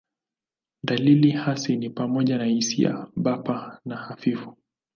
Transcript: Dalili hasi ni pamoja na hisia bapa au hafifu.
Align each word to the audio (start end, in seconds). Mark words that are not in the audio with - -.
Dalili 0.83 1.31
hasi 1.31 1.75
ni 1.77 1.89
pamoja 1.89 2.37
na 2.37 2.45
hisia 2.45 3.07
bapa 3.15 3.79
au 3.85 3.91
hafifu. 3.97 4.57